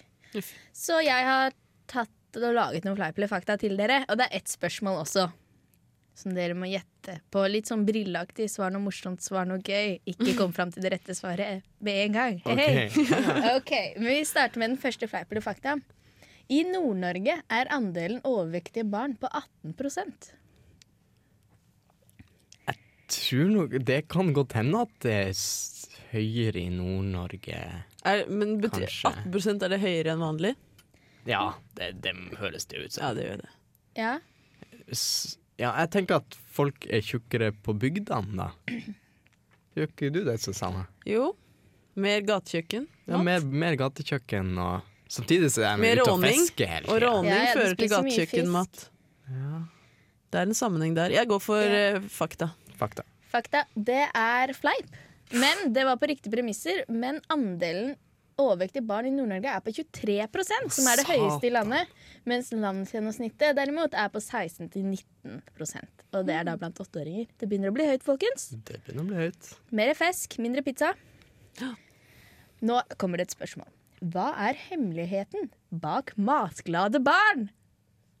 [0.75, 1.53] Så jeg har
[1.89, 4.03] tatt og laget noen fleip eller fakta til dere.
[4.07, 5.27] Og det er ett spørsmål også.
[6.19, 7.43] Som dere må gjette på.
[7.51, 8.49] Litt sånn brilleaktig.
[8.51, 9.97] Svar noe morsomt, svar noe gøy.
[10.13, 12.41] Ikke kom fram til det rette svaret med en gang.
[12.43, 12.59] Ok.
[12.59, 12.87] Hei.
[13.57, 15.79] ok, Men vi starter med den første fleip eller fakta.
[16.49, 19.75] I Nord-Norge er andelen overvektige barn på 18
[23.29, 25.33] Tror nok, det kan godt hende at det er
[26.13, 27.59] høyere i Nord-Norge.
[28.31, 29.11] Men betyr Kanskje.
[29.29, 30.55] 18 er det høyere enn vanlig?
[31.29, 31.43] Ja,
[31.77, 33.03] det, det høres det ut som.
[33.03, 33.51] Ja, det gjør det.
[33.99, 34.15] Ja.
[34.95, 38.45] S- Ja, jeg tenker at folk er tjukkere på bygdene, da.
[39.75, 40.85] Gjør ikke du det, Susanne?
[41.05, 41.33] Jo.
[41.99, 42.85] Mer gatekjøkken.
[43.11, 46.31] Ja, mer, mer gatekjøkken og Samtidig så er vi ute og råning.
[46.37, 48.83] fisker hele Og råning Ja, ja, fører til gatekjøkkenmat.
[49.33, 49.59] Ja.
[50.31, 51.11] Det er en sammenheng der.
[51.17, 51.97] Jeg går for Ja.
[51.97, 52.51] eh, fakta.
[52.79, 53.03] Fakta.
[53.29, 54.93] Fakta, det er fleip.
[55.29, 56.83] Men det var på riktige premisser.
[56.89, 57.95] Men andelen
[58.39, 61.91] overvektige barn i Nord-Norge er på 23% som er det høyeste i landet.
[62.29, 67.27] Mens landsgjennomsnittet derimot er på 16-19% Og det er da blant åtteåringer.
[67.37, 68.49] Det begynner å bli høyt, folkens.
[68.65, 69.51] Det begynner å bli høyt.
[69.75, 70.93] Mer fisk, mindre pizza.
[72.65, 73.69] Nå kommer det et spørsmål.
[74.13, 77.49] Hva er hemmeligheten bak matglade barn?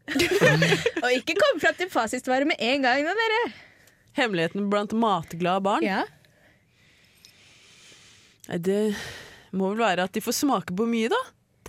[1.03, 3.41] Og ikke kom fram til fasitsvaret med en gang nå, dere.
[4.19, 5.85] Hemmeligheten blant matglade barn?
[5.85, 6.03] Ja.
[8.59, 8.95] Det
[9.55, 11.19] må vel være at de får smake på mye, da.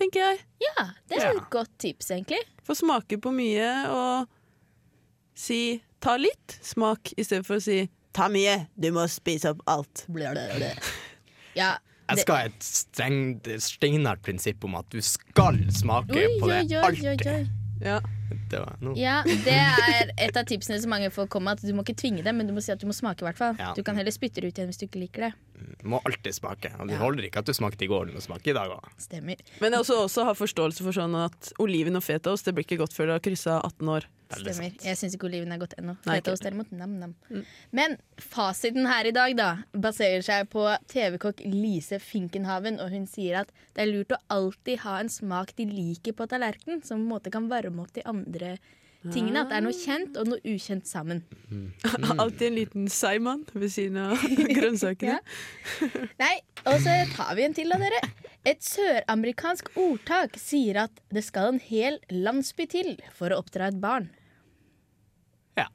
[0.00, 0.40] Tenker jeg.
[0.64, 2.40] Ja, det er et godt tips, egentlig.
[2.64, 4.30] Får smake på mye og
[5.36, 7.82] si ta litt smak, i stedet for å si
[8.16, 10.06] ta mye, du må spise opp alt.
[11.56, 11.74] Ja,
[12.10, 16.62] Jeg skal ha et strengt, steinhardt prinsipp om at du skal smake Oi, på det
[16.62, 17.28] oi, oi, oi, alltid.
[17.30, 17.44] oi.
[17.84, 18.00] Ja.
[18.50, 18.94] Det var noe.
[18.98, 21.52] Ja, det er et av tipsene som mange får komme.
[21.56, 23.22] At du må ikke tvinge dem, men du må si at du må smake.
[23.22, 23.72] i hvert fall Ja.
[23.74, 25.32] Du kan heller spytte det ut igjen hvis du ikke liker det.
[25.82, 26.70] Du må alltid smake.
[26.80, 27.02] Og det Ja.
[27.02, 28.84] holder ikke at du smakte i går, du må smake i dag òg.
[28.98, 29.36] Stemmer.
[29.60, 32.78] Men jeg også, også har forståelse for sånn at oliven og fetaost det blir ikke
[32.78, 34.04] godt før du har kryssa 18 år.
[34.30, 34.70] Stemmer.
[34.84, 35.96] Jeg syns ikke oliven er godt ennå.
[36.04, 37.14] Fetaost derimot, nam-nam.
[37.72, 43.40] Men fasiten her i dag da baserer seg på TV-kokk Lise Finkenhaven, og hun sier
[43.40, 47.02] at det er lurt å alltid ha en smak de liker på tallerkenen, som på
[47.02, 48.19] en måte kan varme opp de andre
[49.12, 49.40] tingene.
[49.40, 51.22] At det er noe kjent og noe ukjent sammen.
[52.20, 54.20] Alltid en liten seigmann ved siden av
[54.58, 55.18] grønnsakene.
[56.20, 56.34] Nei,
[56.66, 58.00] og så tar vi en til av dere.
[58.48, 63.80] Et søramerikansk ordtak sier at det skal en hel landsby til for å oppdra et
[63.82, 64.08] barn.
[65.60, 65.68] Ja.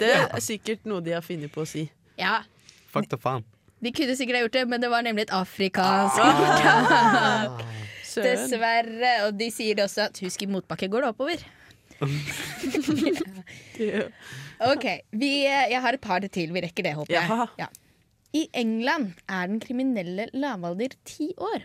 [0.00, 1.84] Det er sikkert noe de har funnet på å si.
[2.18, 2.40] Ja,
[2.88, 3.44] Fakta faen.
[3.84, 6.32] de kunne sikkert ha gjort det, men det var nemlig et afrikansk Ah.
[6.32, 7.60] ordtak.
[7.60, 7.74] Søren.
[8.24, 9.12] Dessverre.
[9.28, 11.46] Og de sier også at husk i motbakke går det oppover.
[14.72, 14.86] OK.
[15.18, 16.52] Vi, jeg har et par til.
[16.54, 17.48] Vi rekker det, håper jeg.
[17.60, 17.68] Ja.
[18.36, 21.62] I England er den kriminelle lavalder ti år.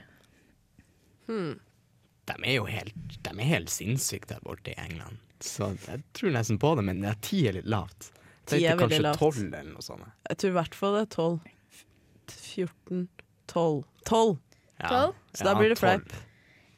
[1.28, 5.18] De er jo helt, de er helt sinnssyke der borte i England.
[5.44, 8.14] Så jeg tror nesten på det, men det er ti er litt lavt.
[8.48, 9.20] Ti er veldig kanskje lavt.
[9.20, 10.08] tolv eller noe sånt.
[10.30, 11.40] Jeg tror i hvert fall det er 12.
[12.34, 13.02] 14
[13.52, 13.84] 12.
[14.08, 14.38] 12.
[14.80, 14.88] Ja.
[14.88, 15.12] Tolv?
[15.36, 15.84] Så da blir det 12.
[15.84, 16.08] fleip.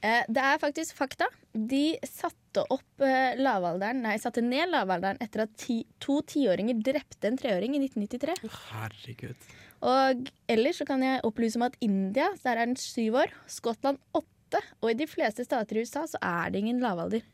[0.05, 1.25] Eh, det er faktisk fakta.
[1.55, 7.31] De satte opp eh, lavalderen Nei, satte ned lavalderen etter at ti, to tiåringer drepte
[7.31, 8.35] en treåring i 1993.
[8.69, 9.47] Herregud.
[9.85, 13.33] Og ellers så kan jeg opplyse om at India, der er den syv år.
[13.51, 14.61] Skottland åtte.
[14.81, 17.25] Og i de fleste stater i USA så er det ingen lavalder.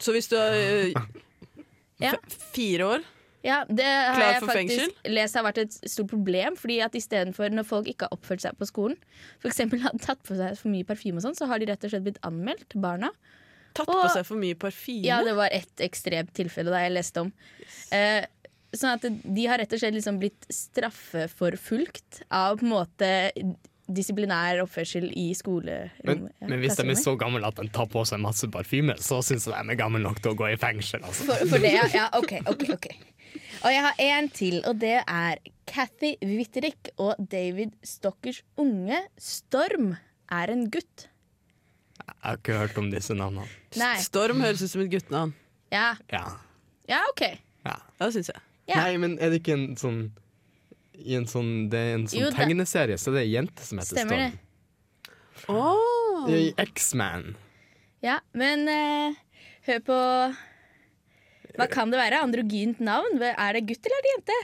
[0.00, 0.94] Så hvis du er øh,
[2.00, 2.14] Ja.
[2.54, 3.02] fire år
[3.42, 6.56] Ja, Det har jeg faktisk lest har vært et stort problem.
[6.60, 8.96] Fordi at istedenfor når folk ikke har oppført seg på skolen,
[9.40, 9.62] f.eks.
[9.86, 12.04] har tatt på seg for mye parfyme, og sånn, så har de rett og slett
[12.04, 13.08] blitt anmeldt, barna.
[13.72, 15.04] Tatt Og- på seg for mye parfyme?
[15.06, 17.32] Ja, det var ett ekstremt tilfelle da jeg leste om.
[17.92, 18.26] Eh,
[18.76, 23.10] sånn at de har rett og slett liksom blitt straffeforfulgt av på en måte
[23.90, 26.32] disiplinær oppførsel i Men, skolerommet.
[26.40, 29.18] ja, men hvis de er så gamle at de tar på seg masse parfyme, så
[29.26, 31.02] syns jeg de er gamle nok til å gå i fengsel.
[31.02, 31.26] Altså.
[31.26, 31.88] For, for det, ja.
[31.94, 32.08] ja.
[32.14, 32.68] OK, OK.
[32.76, 32.86] ok
[33.60, 39.92] Og jeg har en til, og det er Cathy Witterick og David Stockers unge Storm
[40.32, 41.06] er en gutt.
[42.00, 43.46] Jeg har ikke hørt om disse navnene.
[43.78, 43.94] Nei.
[44.02, 45.34] Storm høres ut som et guttenavn.
[45.72, 46.24] Ja, Ja.
[46.88, 47.20] ja OK.
[47.64, 47.76] ja.
[48.00, 48.40] Ja, det syns jeg.
[48.70, 48.80] Ja.
[48.84, 50.00] Nei, men er det ikke en sånn
[51.00, 53.62] i en sånn, Det er en sånn Jo, det- tegneserie, så det er ei jente
[53.64, 54.32] som heter Stemmer det.
[55.48, 56.26] Oh.
[56.28, 57.36] I X-Man.
[58.02, 59.14] Ja, men uh,
[59.66, 59.96] hør på
[61.60, 62.22] Hva kan det være?
[62.24, 63.20] Androgynt navn?
[63.20, 64.38] Er det gutt eller er det jente?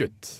[0.00, 0.30] Gutt.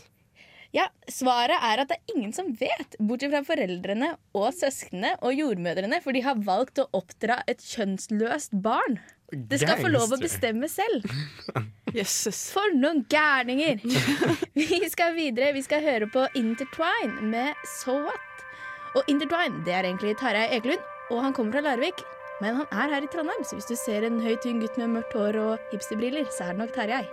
[0.71, 5.35] Ja, Svaret er at det er ingen som vet, bortsett fra foreldrene og søsknene og
[5.35, 9.01] jordmødrene, for de har valgt å oppdra et kjønnsløst barn.
[9.31, 11.07] Det skal få lov å bestemme selv.
[11.99, 12.49] Jesus.
[12.55, 13.83] For noen gærninger!
[14.59, 15.51] Vi skal videre.
[15.57, 18.47] Vi skal høre på Intertwine med So What.
[18.95, 22.03] Og Intertwine det er egentlig Tarjei Ekelund, og han kommer fra Larvik.
[22.41, 24.95] Men han er her i Trondheim, så hvis du ser en høy, tynn gutt med
[24.97, 27.05] mørkt hår og hipsterbriller, så er det nok Tarjei.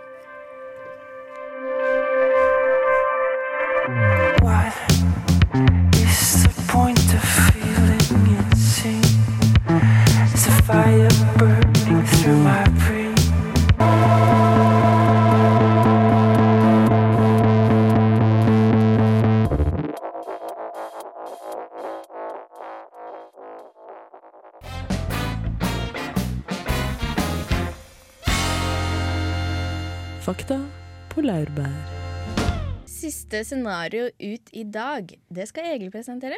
[33.27, 35.09] Siste scenario ut i dag.
[35.27, 36.37] Det skal Egil presentere.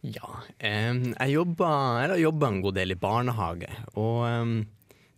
[0.00, 0.30] Ja.
[0.56, 1.68] jeg jobba
[2.00, 3.68] har jobba en god del i barnehage,
[4.00, 4.24] og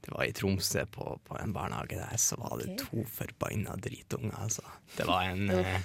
[0.02, 4.34] det var i Tromsø, på, på en barnehage der, så var det to forbanna dritunger,
[4.34, 4.66] altså.
[4.96, 5.78] Det var en eh,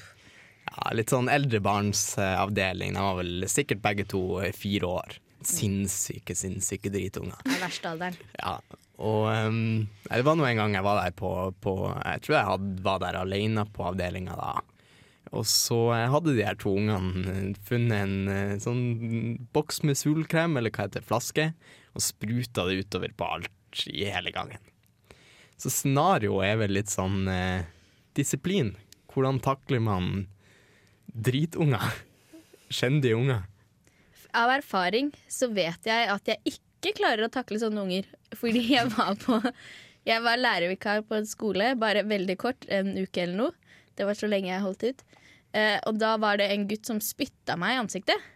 [0.71, 2.97] ja, litt sånn eldrebarnsavdeling.
[2.97, 4.23] De var vel sikkert begge to
[4.57, 5.21] fire år.
[5.45, 7.37] Sinnssyke, sinnssyke dritunger.
[7.45, 8.17] Er verste alderen.
[8.41, 8.57] Ja,
[8.97, 11.29] og um, det var nå en gang jeg var der på,
[11.61, 14.57] på Jeg tror jeg hadde, var der alene på avdelinga da.
[15.31, 18.81] Og så eh, hadde de her to ungene eh, funnet en eh, sånn
[19.55, 21.45] boks med solkrem, eller hva heter det, flaske,
[21.95, 24.59] og spruta det utover på alt i hele gangen.
[25.61, 27.69] Så scenarioet er vel litt sånn eh,
[28.17, 28.73] disiplin.
[29.13, 30.25] Hvordan takler man
[31.05, 31.85] dritunger?
[32.71, 33.47] Skjendige unger.
[34.35, 38.11] Av erfaring så vet jeg at jeg ikke klarer å takle sånne unger.
[38.39, 39.39] Fordi jeg var på
[40.01, 43.75] Jeg var lærervikar på en skole, bare veldig kort, en uke eller noe.
[43.93, 45.03] Det var så lenge jeg holdt ut.
[45.51, 48.29] Eh, og da var det en gutt som spytta meg i ansiktet.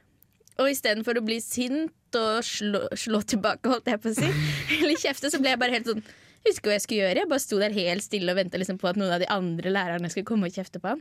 [0.60, 4.30] Og istedenfor å bli sint og slå, slå tilbake, holdt jeg på å si,
[4.80, 6.06] eller kjefte, så ble jeg bare helt sånn
[6.46, 7.22] Husker hva jeg skulle gjøre.
[7.24, 9.72] Jeg bare sto der helt stille og venta liksom på at noen av de andre
[9.72, 11.00] lærerne skulle komme og kjefte på han.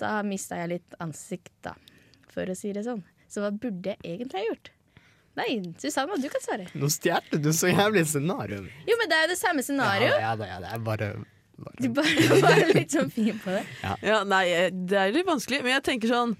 [0.00, 1.74] Da mista jeg litt ansikt, da,
[2.32, 3.02] for å si det sånn.
[3.28, 4.70] Så hva burde jeg egentlig ha gjort?
[5.36, 5.50] Nei,
[5.82, 6.70] Susanna, du kan svare.
[6.72, 8.72] Nå stjal du så jævlig scenarioet.
[8.88, 10.14] Jo, men det er jo det samme scenario.
[10.14, 11.10] Ja, ja, ja, det er bare
[11.80, 13.62] Du bare var litt sånn fin på det.
[14.04, 16.34] Ja, nei, eh, det er litt vanskelig, men jeg tenker sånn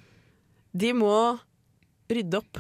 [0.76, 1.12] De må
[2.12, 2.59] rydde opp,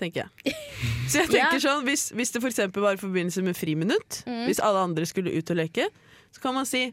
[0.00, 0.54] tenker jeg.
[1.12, 1.62] Så jeg tenker Ja.
[1.62, 4.46] sånn, hvis, hvis det for eksempel var i forbindelse med friminutt, Mm.
[4.48, 5.86] hvis alle andre skulle ut og leke,
[6.32, 6.88] så kan man si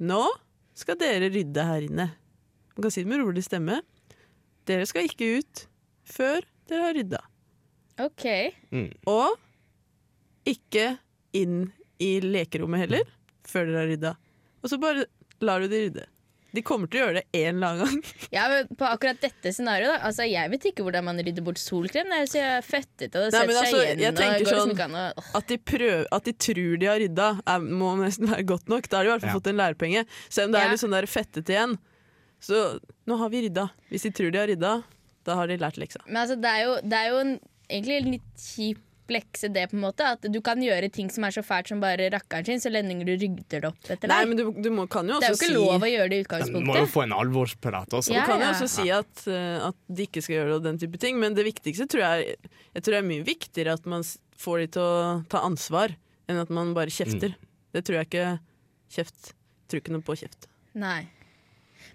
[0.00, 0.22] nå
[0.74, 2.06] skal dere rydde her inne.
[2.76, 3.80] Man kan si det med rolig stemme.
[4.66, 5.66] Dere skal ikke ut
[6.08, 7.20] før dere har rydda.
[8.00, 8.26] OK.
[9.10, 9.36] Og
[10.48, 10.86] ikke
[11.36, 11.68] inn
[12.00, 13.04] i lekerommet heller,
[13.46, 14.12] før dere har rydda.
[14.62, 15.04] Og så bare
[15.40, 16.06] lar du de rydde.
[16.52, 18.14] De kommer til å gjøre det en eller annen gang.
[18.34, 19.98] Ja, men På akkurat dette scenarioet, da.
[20.08, 22.10] Altså, jeg vet ikke hvordan man rydder bort solkrem.
[22.10, 24.02] Det er jo så føttete, og det Nei, setter men seg altså, igjen.
[24.02, 26.90] jeg og tenker går liksom sånn an å- at de, prøver, at de tror de
[26.90, 28.88] har rydda, er, må nesten være godt nok.
[28.90, 29.38] Da har de i hvert fall Ja.
[29.38, 30.04] fått en lærepenge.
[30.28, 30.66] Selv om det Ja.
[30.66, 31.78] er litt sånn der fettete igjen.
[32.42, 33.68] Så nå har vi rydda.
[33.92, 34.74] Hvis de tror de har rydda,
[35.24, 36.02] da har de lært leksa.
[36.08, 37.32] Men altså, det er jo, det er jo en,
[37.70, 38.82] egentlig en litt kjip
[39.14, 40.06] lekse, det, på en måte.
[40.16, 43.04] At du kan gjøre ting som er så fælt som bare rakkeren sin, så lenge
[43.06, 44.30] du rydder det opp etter Nei, deg.
[44.30, 46.18] men du, du må, kan jo det er jo ikke si lov å gjøre det
[46.20, 46.66] i utgangspunktet.
[46.66, 48.14] Du må jo få en alvorsprat også.
[48.14, 48.54] Ja, Du kan jo ja.
[48.56, 51.38] også si at, eh, at de ikke skal gjøre det og den type ting, men
[51.38, 52.36] det viktigste tror jeg
[52.74, 54.04] Jeg tror det er mye viktigere at man
[54.40, 54.98] får de til å
[55.32, 55.96] ta ansvar,
[56.30, 57.34] enn at man bare kjefter.
[57.74, 58.28] Det tror jeg ikke
[58.90, 59.34] Kjeft.
[59.70, 60.48] Tror ikke noe på kjeft.
[60.78, 61.04] Nei.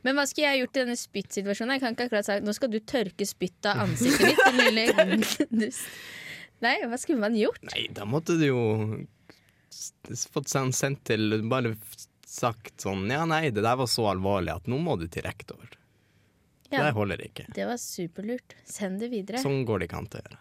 [0.06, 1.76] Men hva skulle jeg gjort i denne spyttsituasjonen?
[1.76, 5.82] Jeg kan ikke akkurat sagt nå skal du tørke spytt av ansiktet mitt.
[6.64, 7.62] Nei, hva skulle man gjort?
[7.74, 8.62] Nei, da måtte du jo
[10.32, 11.76] fått sen- sendt til Bare
[12.26, 15.66] sagt sånn Ja, nei, det der var så alvorlig at nå må du til rektor.
[16.72, 16.86] Ja.
[16.88, 17.46] Det holder ikke.
[17.54, 18.56] Det var superlurt.
[18.66, 19.38] Send det videre.
[19.44, 20.40] Sånn går det ikke an til å gjøre.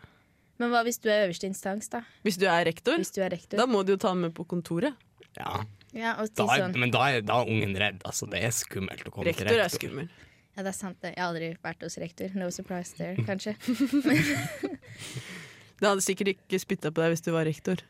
[0.59, 2.01] Men hva hvis du er øverste instans, da?
[2.25, 3.59] Hvis du er rektor, Hvis du er rektor?
[3.59, 4.95] da må du jo ta den med på kontoret.
[5.37, 6.77] Ja, ja, og da er, sånn.
[6.79, 8.01] Men da er, da er ungen redd.
[8.07, 9.79] Altså, det er skummelt å komme Rektor til er rektor.
[9.83, 10.09] skummel.
[10.57, 10.97] Ja, det er sant.
[11.03, 12.31] Jeg har aldri vært hos rektor.
[12.39, 13.57] No surprise there, kanskje.
[15.81, 17.81] Det hadde sikkert ikke spytta på deg hvis du var rektor.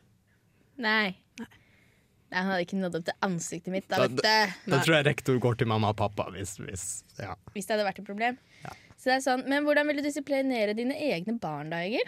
[0.81, 1.15] Nei.
[1.39, 3.87] Nei, Han hadde ikke nådd opp til ansiktet mitt.
[3.87, 4.71] Da, Da- vet du.
[4.73, 7.35] Da tror jeg rektor går til mamma og pappa hvis, hvis ja.
[7.53, 8.37] Hvis det hadde vært et problem.
[8.97, 12.07] Så det er sånn, Men hvordan vil du disiplinere dine egne barn, da, Egil?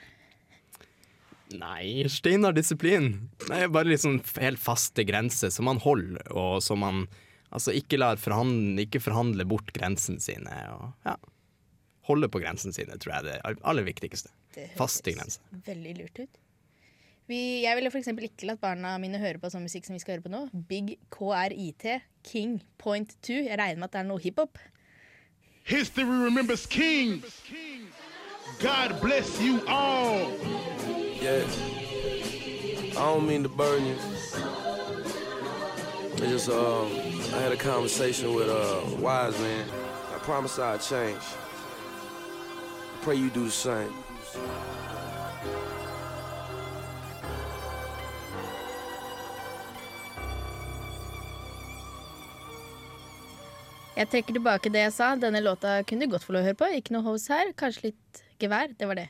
[1.56, 3.30] Nei, steinar disiplin.
[3.48, 7.06] Nei, bare liksom helt faste grenser som man holder, og som man
[7.56, 10.52] altså ikke lar forhandle, ikke forhandle bort grensene sine.
[10.76, 11.16] Og, ja.
[12.10, 14.32] Holde på grensene sine, tror jeg er det aller viktigste.
[14.56, 15.40] Det høres.
[15.66, 16.44] Veldig lurt ut.
[17.28, 20.00] Vi, jeg ville for eksempel ikke latt barna mine høre på sånn musikk som vi
[20.00, 20.46] skal høre på nå.
[20.70, 21.84] Big KRIT,
[22.24, 23.42] King Point 2.
[23.50, 24.60] Jeg regner med at det er noe hiphop.
[25.68, 27.42] History remembers kings.
[28.62, 30.32] God bless you all.
[31.20, 31.60] Yes.
[32.96, 33.96] I don't mean to burn you.
[36.16, 39.68] I just uh, I had a conversation with a uh, wise man.
[40.16, 41.22] I promise I'll change.
[41.22, 43.94] I pray you do the same.
[53.98, 55.14] Jeg trekker tilbake det jeg sa.
[55.18, 56.70] Denne låta kunne du godt få lov å høre på.
[56.78, 57.50] Ikke noe hos her.
[57.58, 58.70] Kanskje litt gevær.
[58.78, 59.08] Det var det.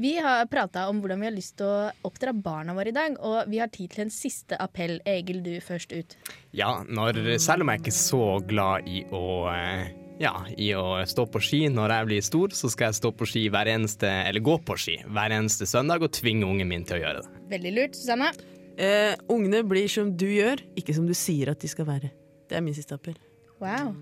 [0.00, 3.18] Vi har prata om hvordan vi har lyst til å oppdra barna våre i dag,
[3.20, 4.98] og vi har tid til en siste appell.
[5.08, 6.16] Egil, du først ut.
[6.56, 10.96] Ja, når, selv om jeg er ikke så glad i å eh, ja, i å
[11.08, 14.08] stå på ski når jeg blir stor, så skal jeg stå på ski hver eneste,
[14.08, 17.42] eller gå på ski hver eneste søndag og tvinge ungen min til å gjøre det.
[17.52, 17.98] Veldig lurt.
[17.98, 18.30] Susanne?
[18.76, 22.12] Eh, ungene blir som du gjør, ikke som du sier at de skal være.
[22.48, 23.16] Det er min siste appell.
[23.60, 23.92] Wow.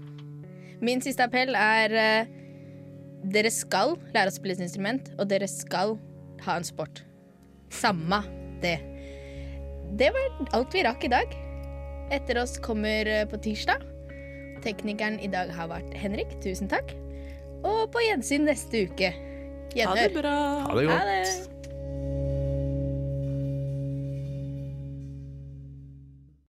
[0.85, 2.33] Min siste appell er eh,
[3.35, 5.96] dere skal lære å spille et instrument, og dere skal
[6.44, 7.03] ha en sport.
[7.74, 8.20] Samme
[8.62, 8.77] det.
[9.98, 11.35] Det var alt vi rakk i dag.
[12.14, 13.93] Etter oss kommer eh, på tirsdag.
[14.64, 16.33] Teknikeren i dag har vært Henrik.
[16.44, 16.94] Tusen takk.
[17.65, 19.12] Og på gjensyn neste uke.
[19.75, 19.96] Gjenhør.
[19.96, 20.38] Ha det bra.
[20.65, 20.96] Ha det godt.
[20.98, 21.54] Ha det.